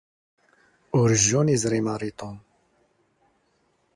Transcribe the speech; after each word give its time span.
ⵓⵔ 0.99 1.09
ⵊⵊⵓⵏ 1.21 1.47
ⵉⵥⵕⵉ 1.55 1.79
ⵎⴰⵔⵉ 1.85 2.11
ⵜⵓⵎ. 2.19 2.35